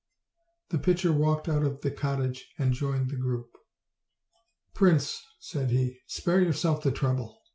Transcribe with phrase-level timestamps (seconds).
[0.71, 3.51] The pitcher walked out of the cottage and joined the group.
[4.73, 7.39] "Prince," said he, "spare yourself the trouble.